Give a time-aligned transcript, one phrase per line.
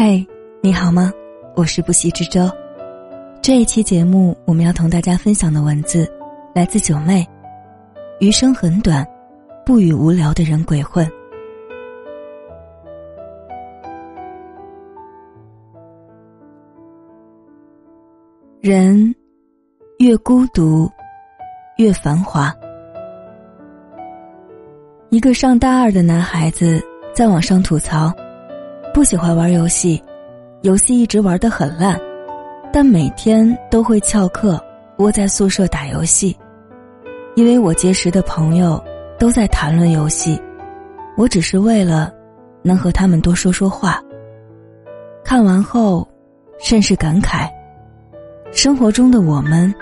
[0.00, 0.24] 嗨，
[0.62, 1.12] 你好吗？
[1.56, 2.48] 我是不息之舟。
[3.42, 6.08] 这一期节目，我们要同大家分享的文字
[6.54, 7.26] 来自九妹。
[8.20, 9.04] 余生很短，
[9.66, 11.04] 不与无聊的人鬼混。
[18.60, 19.12] 人
[19.98, 20.88] 越孤独，
[21.76, 22.54] 越繁华。
[25.10, 26.80] 一个上大二的男孩子
[27.12, 28.12] 在网上吐槽，
[28.92, 30.02] 不喜欢玩游戏，
[30.62, 32.00] 游戏一直玩得很烂，
[32.72, 34.60] 但每天都会翘课
[34.98, 36.36] 窝在宿舍打游戏。
[37.36, 38.82] 因为我结识的朋友
[39.18, 40.40] 都在谈论游戏，
[41.16, 42.12] 我只是为了
[42.62, 44.02] 能和他们多说说话。
[45.24, 46.06] 看完后，
[46.58, 47.48] 甚是感慨。
[48.50, 49.72] 生活中的我们，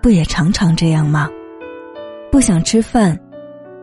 [0.00, 1.28] 不也常常这样吗？
[2.32, 3.16] 不想吃饭，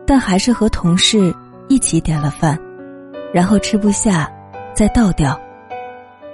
[0.04, 1.34] 但还是和同事
[1.68, 2.58] 一起点了饭，
[3.32, 4.30] 然后吃不下，
[4.74, 5.38] 再倒掉。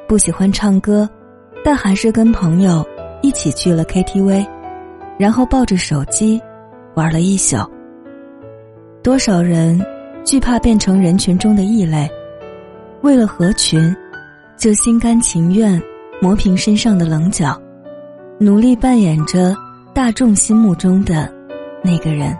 [0.09, 1.09] 不喜欢唱歌，
[1.65, 2.87] 但还是跟朋友
[3.23, 4.47] 一起去了 KTV，
[5.19, 6.41] 然后抱着手机
[6.95, 7.57] 玩了一宿。
[9.03, 9.81] 多少人
[10.25, 12.09] 惧怕变成人群中的异类，
[13.03, 13.95] 为了合群，
[14.57, 15.81] 就心甘情愿
[16.21, 17.61] 磨平身上的棱角。
[18.39, 19.57] 努力扮演着
[19.95, 21.33] 大众心目中的
[21.83, 22.37] 那个人，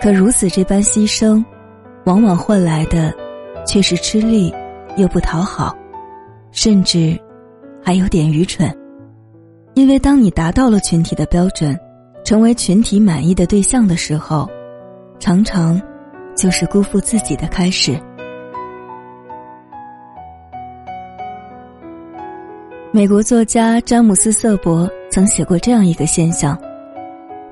[0.00, 1.44] 可如此这般牺牲，
[2.04, 3.14] 往往换来的
[3.66, 4.52] 却是吃力
[4.96, 5.76] 又不讨好，
[6.52, 7.18] 甚至
[7.82, 8.72] 还有点愚蠢。
[9.74, 11.78] 因为当你达到了群体的标准，
[12.24, 14.48] 成为群体满意的对象的时候，
[15.18, 15.80] 常常
[16.36, 17.98] 就是辜负自己的开始。
[22.92, 26.56] 美国作家詹姆斯·瑟伯曾写过这样一个现象：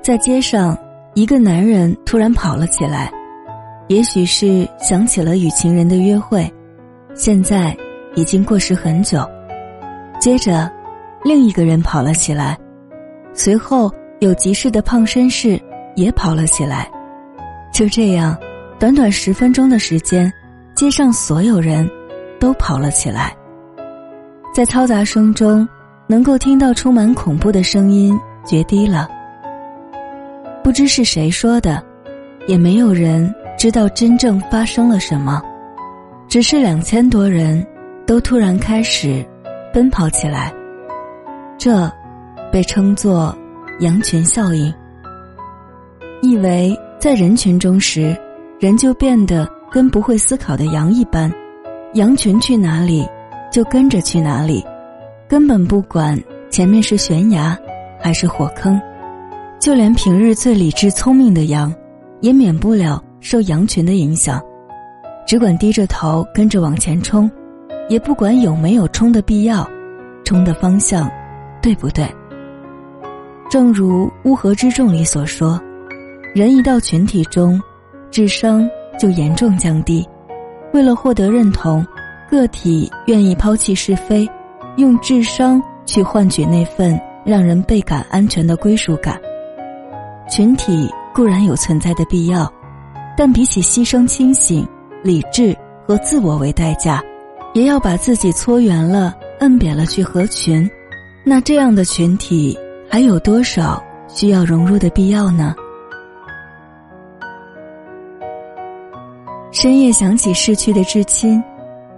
[0.01, 0.77] 在街上，
[1.15, 3.11] 一个男人突然跑了起来，
[3.87, 6.51] 也许是想起了与情人的约会，
[7.13, 7.75] 现在
[8.15, 9.27] 已经过时很久。
[10.19, 10.71] 接着，
[11.23, 12.57] 另一个人跑了起来，
[13.33, 15.59] 随后有急事的胖绅士
[15.95, 16.89] 也跑了起来。
[17.73, 18.37] 就这样，
[18.79, 20.31] 短短十分钟的时间，
[20.75, 21.89] 街上所有人
[22.39, 23.35] 都跑了起来。
[24.53, 25.67] 在嘈杂声中，
[26.07, 29.09] 能够听到充满恐怖的声音决堤了。
[30.63, 31.83] 不知是谁说的，
[32.47, 35.41] 也没有人知道真正发生了什么，
[36.27, 37.65] 只是两千多人
[38.05, 39.25] 都突然开始
[39.73, 40.53] 奔跑起来。
[41.57, 41.89] 这
[42.51, 43.33] 被称作
[43.79, 44.69] “羊群效应”，
[46.21, 48.13] 意为在人群中时，
[48.59, 51.31] 人就变得跟不会思考的羊一般，
[51.93, 53.07] 羊群去哪里。
[53.49, 54.61] 就跟着去哪里，
[55.25, 57.57] 根本不管前面是悬崖
[57.97, 58.77] 还是火坑，
[59.57, 61.73] 就连平日最理智聪明的羊，
[62.19, 64.41] 也免不了受羊群的影响，
[65.25, 67.31] 只管低着头跟着往前冲，
[67.87, 69.65] 也不管有没有冲的必要，
[70.25, 71.09] 冲的方向
[71.61, 72.05] 对不对。
[73.49, 75.57] 正如《乌合之众》里所说，
[76.35, 77.59] 人一到群体中，
[78.11, 78.69] 智商
[78.99, 80.05] 就严重降低，
[80.73, 81.83] 为了获得认同。
[82.29, 84.27] 个体愿意抛弃是非，
[84.77, 89.21] 用智商去换取那份让人倍感安全的归属感。
[90.27, 92.51] 群体固然有存在的必要，
[93.15, 94.67] 但比起牺牲清醒、
[95.03, 95.55] 理智
[95.87, 97.03] 和自我为代价，
[97.53, 100.69] 也要把自己搓圆了、摁扁了去合群。
[101.25, 102.57] 那这样的群体
[102.89, 105.55] 还有多少需要融入的必要呢？
[109.51, 111.41] 深夜想起逝去的至亲。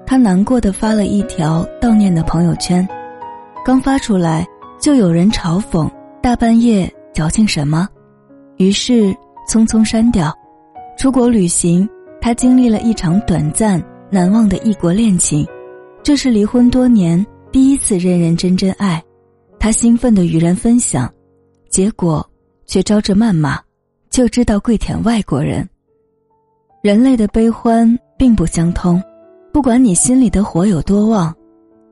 [0.06, 2.88] 他难过的发了一条悼念的朋友圈，
[3.66, 4.46] 刚发出来
[4.80, 5.90] 就有人嘲讽
[6.22, 7.90] ：“大半夜矫情什么？”
[8.58, 9.06] 于是
[9.50, 10.32] 匆匆删掉。
[10.98, 11.88] 出国旅行，
[12.22, 15.46] 他经历了一场短暂难忘的异国恋情，
[16.02, 19.04] 这是离婚多年第一次认认真真爱。
[19.60, 21.12] 他兴奋的与人分享，
[21.70, 22.28] 结果
[22.66, 23.60] 却招致谩骂，
[24.10, 25.68] 就知道跪舔外国人。
[26.82, 29.02] 人类的悲欢并不相通。
[29.52, 31.34] 不管你心里的火有多旺，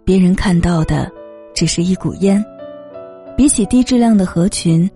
[0.05, 1.11] 别人看到的
[1.53, 2.43] 只是一股烟。
[3.35, 4.89] 比起低质量的合群，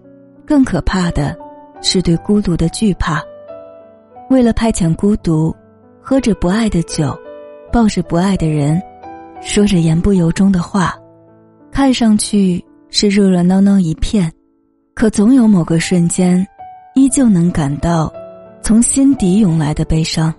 [0.45, 1.35] 更可怕的
[1.81, 3.21] 是对孤独的惧怕。
[4.29, 5.55] 为了派遣孤独，
[6.01, 7.17] 喝着不爱的酒，
[7.71, 8.81] 抱着不爱的人，
[9.41, 10.93] 说着言不由衷的话，
[11.71, 14.31] 看上去是热热闹闹一片，
[14.93, 16.45] 可总有某个瞬间，
[16.93, 18.11] 依旧能感到
[18.61, 20.33] 从心底涌来的悲伤。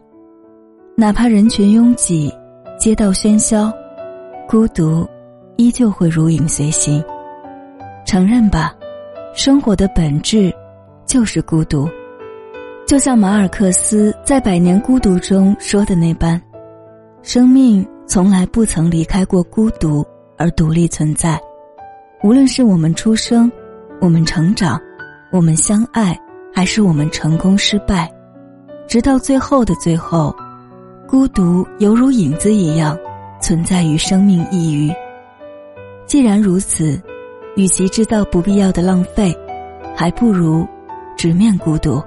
[0.95, 2.31] 哪怕人群拥挤，
[2.79, 3.73] 街道喧嚣，
[4.47, 5.09] 孤独
[5.57, 7.03] 依旧会如影随形。
[8.05, 8.75] 承认吧，
[9.33, 10.53] 生活的本质
[11.07, 11.89] 就是孤独。
[12.89, 16.41] 就像马尔克斯在《百年孤独》中说的那般，
[17.21, 20.03] 生命从来不曾离开过孤独
[20.39, 21.39] 而独立存在。
[22.23, 23.53] 无论是我们出生，
[24.01, 24.81] 我们成长，
[25.31, 26.19] 我们相爱，
[26.51, 28.11] 还是我们成功失败，
[28.87, 30.35] 直到最后的最后，
[31.07, 32.99] 孤独犹如影子一样
[33.39, 34.91] 存在于生命一隅。
[36.07, 36.99] 既然如此，
[37.55, 39.37] 与其制造不必要的浪费，
[39.95, 40.67] 还不如
[41.19, 42.03] 直面孤独。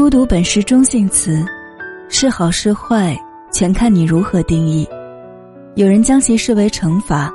[0.00, 1.44] 孤独本是中性词，
[2.08, 3.14] 是好是坏。
[3.52, 4.88] 全看你如何定义。
[5.74, 7.30] 有人将其视为惩罚，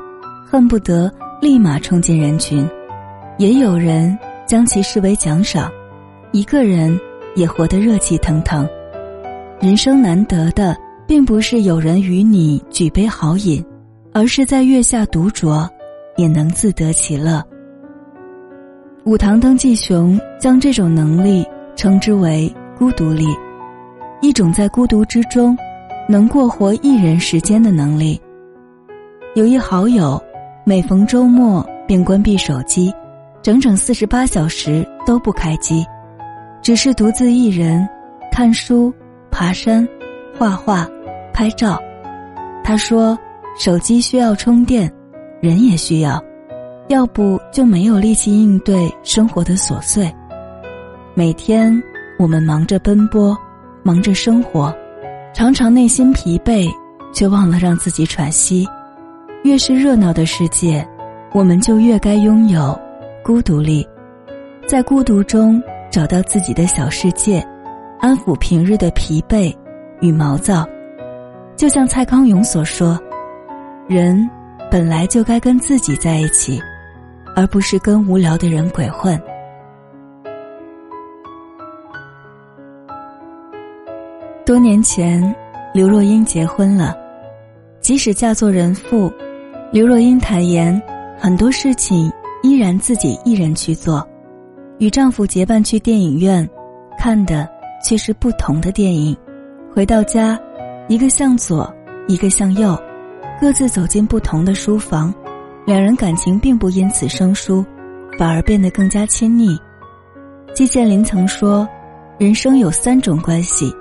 [0.49, 2.67] 恨不得立马冲进人群；
[3.37, 4.17] 也有人
[4.47, 5.71] 将其视为奖赏，
[6.31, 6.99] 一个人
[7.35, 8.67] 也活得热气腾腾。
[9.61, 10.75] 人生难得的，
[11.05, 13.63] 并不是有人与你举杯好饮，
[14.11, 15.69] 而是在月下独酌，
[16.17, 17.43] 也能自得其乐。
[19.03, 21.45] 武堂登纪雄将这种能力
[21.75, 23.27] 称之为孤独力，
[24.21, 25.57] 一种在孤独之中。
[26.07, 28.21] 能过活一人时间的能力。
[29.33, 30.21] 有一好友，
[30.63, 32.93] 每逢周末便关闭手机，
[33.41, 35.83] 整整四十八小时都不开机，
[36.61, 37.89] 只是独自一人
[38.31, 38.93] 看书、
[39.31, 39.87] 爬山、
[40.37, 40.87] 画画、
[41.33, 41.81] 拍照。
[42.63, 43.17] 他说
[43.57, 44.87] ：“手机需要充电，
[45.41, 46.23] 人也需要，
[46.87, 50.13] 要不就没有力气应对生活的琐碎。
[51.17, 51.81] 每天
[52.19, 53.35] 我们忙着奔波，
[53.83, 54.75] 忙着生活。”
[55.33, 56.69] 常常内心疲惫，
[57.13, 58.67] 却忘了让自己喘息。
[59.43, 60.85] 越是热闹的世界，
[61.33, 62.77] 我们就越该拥有
[63.23, 63.87] 孤独力，
[64.67, 67.45] 在孤独中找到自己的小世界，
[67.99, 69.53] 安抚平日的疲惫
[70.01, 70.65] 与毛躁。
[71.55, 72.99] 就像蔡康永所说
[73.87, 74.29] ：“人
[74.71, 76.61] 本来就该跟自己在一起，
[77.35, 79.17] 而不是跟无聊的人鬼混。”
[84.45, 85.35] 多年前，
[85.73, 86.95] 刘若英结婚了。
[87.81, 89.11] 即使嫁作人妇，
[89.71, 90.79] 刘若英坦言，
[91.17, 92.11] 很多事情
[92.43, 94.07] 依然自己一人去做。
[94.77, 96.47] 与丈夫结伴去电影院，
[96.99, 97.49] 看的
[97.83, 99.17] 却是不同的电影。
[99.73, 100.39] 回到家，
[100.87, 101.73] 一个向左，
[102.07, 102.79] 一个向右，
[103.41, 105.11] 各自走进不同的书房。
[105.65, 107.65] 两人感情并不因此生疏，
[108.15, 109.59] 反而变得更加亲昵。
[110.53, 111.67] 季羡林曾说
[112.19, 113.73] ：“人生有三种关系。”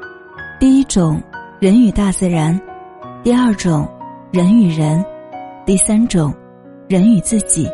[0.60, 1.20] 第一种，
[1.58, 2.58] 人与大自然；
[3.22, 3.88] 第二种，
[4.30, 5.02] 人与人；
[5.66, 6.32] 第三种，
[6.88, 7.68] 人与自己。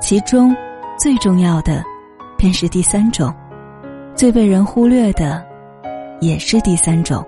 [0.00, 0.54] 其中，
[0.98, 1.82] 最重要的，
[2.36, 3.32] 便是第三种；
[4.14, 5.42] 最被人忽略的，
[6.20, 7.24] 也是第三种。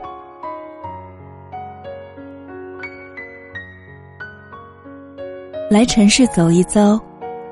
[5.70, 7.00] 来尘世走一遭，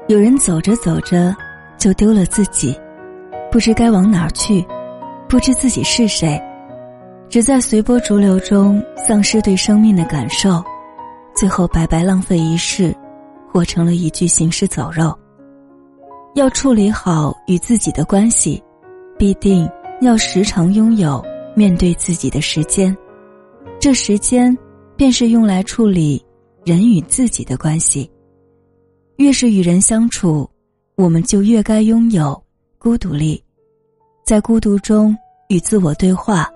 [0.08, 1.34] 有人走着走着，
[1.78, 2.78] 就丢了自己，
[3.50, 4.64] 不知该往哪儿去，
[5.26, 6.40] 不知自己是谁。
[7.34, 10.62] 只在随波逐流中丧失对生命的感受，
[11.34, 12.94] 最后白白浪费一世，
[13.50, 15.12] 活成了一具行尸走肉。
[16.36, 18.62] 要处理好与自己的关系，
[19.18, 19.68] 必定
[20.00, 21.20] 要时常拥有
[21.56, 22.96] 面对自己的时间，
[23.80, 24.56] 这时间
[24.94, 26.24] 便是用来处理
[26.64, 28.08] 人与自己的关系。
[29.16, 30.48] 越是与人相处，
[30.94, 32.40] 我们就越该拥有
[32.78, 33.42] 孤独力，
[34.24, 36.48] 在孤独中与自我对话。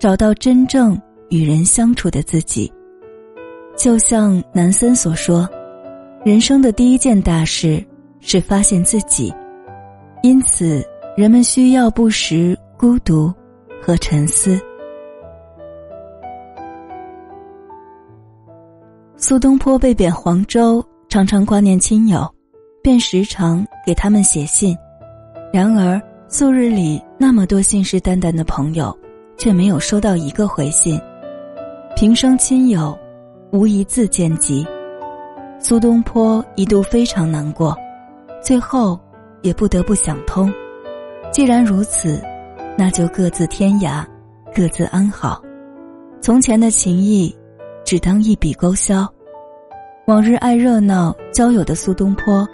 [0.00, 2.72] 找到真正与人相处的自己，
[3.76, 5.46] 就像南森所说
[6.24, 7.84] ：“人生的第一件大事
[8.18, 9.30] 是发现自己。”
[10.24, 10.82] 因此，
[11.18, 13.30] 人们需要不时孤独
[13.78, 14.58] 和沉思。
[19.18, 22.26] 苏东坡被贬黄州，常常挂念亲友，
[22.82, 24.74] 便时常给他们写信。
[25.52, 28.98] 然而，素日里那么多信誓旦旦的朋友。
[29.40, 31.00] 却没有收到一个回信，
[31.96, 32.96] 平生亲友
[33.52, 34.66] 无一字见及。
[35.58, 37.74] 苏东坡一度非常难过，
[38.42, 39.00] 最后
[39.40, 40.52] 也不得不想通：
[41.32, 42.22] 既然如此，
[42.76, 44.04] 那就各自天涯，
[44.54, 45.40] 各自安好。
[46.20, 47.34] 从前的情谊，
[47.82, 49.08] 只当一笔勾销。
[50.06, 52.46] 往日爱热闹交友的苏东坡，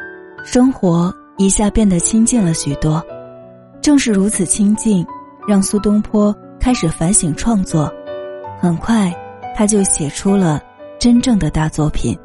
[0.45, 3.05] 生活一下变得清静了许多。
[3.83, 5.05] 正是如此清静，
[5.49, 6.33] 让苏东坡。
[6.58, 7.92] 开始反省创作，
[8.60, 9.14] 很快
[9.54, 10.60] 他就写出了
[10.98, 12.18] 真正的大作品。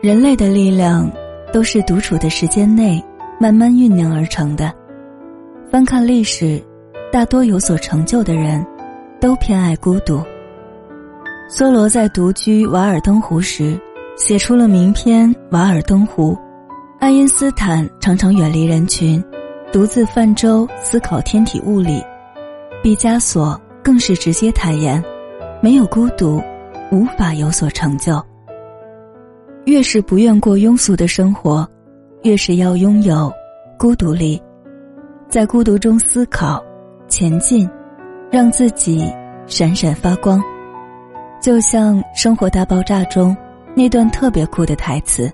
[0.00, 1.10] 人类的力量
[1.52, 3.02] 都是独处的时间内
[3.40, 4.72] 慢慢酝酿而成的。
[5.70, 6.62] 翻看历史，
[7.12, 8.64] 大多有所成就的人，
[9.20, 10.22] 都偏爱孤独。
[11.50, 13.78] 梭罗在独居瓦尔登湖时，
[14.16, 16.32] 写出了名篇《瓦尔登湖》；
[17.00, 19.22] 爱因斯坦常常远离人群，
[19.72, 22.02] 独自泛舟思考天体物理。
[22.88, 25.04] 毕加索更是直接坦言：
[25.60, 26.42] 没有孤独，
[26.90, 28.18] 无法有所成就。
[29.66, 31.68] 越是不愿过庸俗的生活，
[32.22, 33.30] 越是要拥有
[33.78, 34.40] 孤独力，
[35.28, 36.64] 在孤独中思考、
[37.08, 37.68] 前进，
[38.30, 39.04] 让自己
[39.46, 40.42] 闪闪发光。
[41.42, 43.36] 就像《生活大爆炸》中
[43.74, 45.30] 那段特别酷的台词：“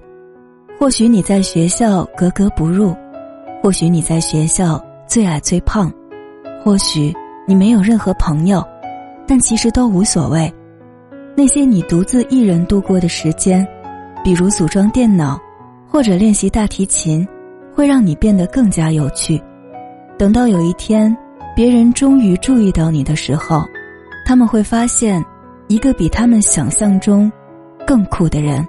[0.76, 2.92] 或许你在学校格格不入，
[3.62, 5.88] 或许你在学校最矮最胖，
[6.64, 7.14] 或许
[7.46, 8.64] 你没有任何朋友，
[9.26, 10.52] 但其实都无所谓。
[11.36, 13.66] 那些你独自一人度过的时间，
[14.22, 15.40] 比如组装电脑，
[15.88, 17.26] 或者练习大提琴，
[17.74, 19.42] 会让你变得更加有趣。
[20.18, 21.16] 等到有一天，
[21.54, 23.62] 别人终于注意到你的时候，
[24.26, 25.24] 他们会发现。”
[25.66, 27.32] 一个比他们想象中
[27.86, 28.62] 更酷的人。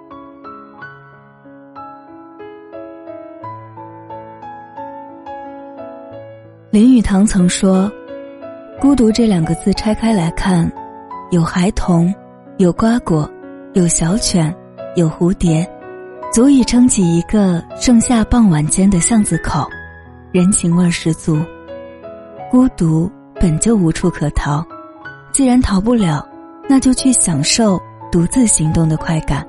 [6.71, 7.91] 林语堂曾说
[8.79, 10.71] ：“孤独这两个字拆开来看，
[11.31, 12.13] 有孩童，
[12.57, 13.29] 有瓜果，
[13.73, 14.53] 有小犬，
[14.95, 15.67] 有蝴蝶，
[16.31, 19.67] 足以撑起一个盛夏傍晚间的巷子口，
[20.31, 21.37] 人情味十足。
[22.51, 24.63] 孤独本就无处可逃，
[25.31, 26.25] 既然逃不了。”
[26.67, 27.79] 那就去享受
[28.11, 29.45] 独自行动的快感，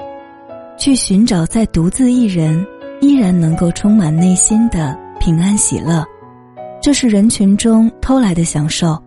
[0.77, 2.63] 去寻找在独自一人
[3.01, 6.05] 依然能够充满内心的平安喜乐，
[6.79, 9.03] 这是人群中偷来的享受，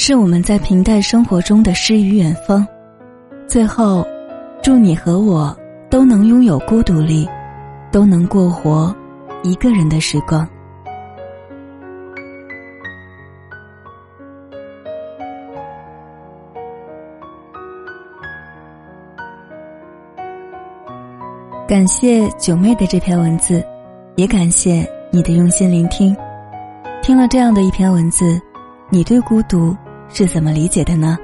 [0.00, 2.64] 是我们在平淡生活中的诗与远方。
[3.48, 4.06] 最后，
[4.62, 5.54] 祝你和我
[5.90, 7.28] 都能拥有孤独力，
[7.90, 8.94] 都能过活
[9.42, 10.48] 一个人的时光。
[21.66, 23.66] 感谢九妹的这篇文字，
[24.14, 26.16] 也感谢你的用心聆听。
[27.02, 28.40] 听了这样的一篇文字，
[28.90, 29.76] 你对孤独
[30.10, 31.18] 是怎么理解的呢？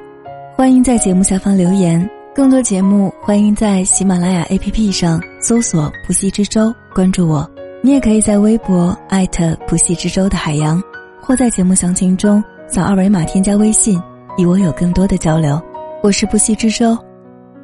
[0.57, 2.09] 欢迎在节目下方留言。
[2.35, 7.49] 更多节目，欢迎在喜马拉雅 APP 上搜索“不息之舟”，关注我。
[7.83, 10.83] 你也可以在微博艾特“不息之舟”的海洋，
[11.21, 14.03] 或在节目详情中扫二维码添加微信，
[14.37, 15.61] 与我有更多的交流。
[16.03, 16.97] 我是不息之舟，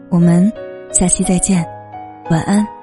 [0.09, 0.51] 我们
[0.93, 1.67] 下期再见。
[2.31, 2.80] 晚安。